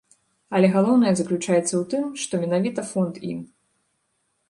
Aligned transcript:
Але 0.59 0.67
галоўнае 0.75 1.11
заключаецца 1.19 1.63
ў 1.65 1.83
тым, 1.93 2.09
што 2.25 2.33
менавіта 2.47 2.89
фонд 2.91 3.25
ім. 3.33 3.49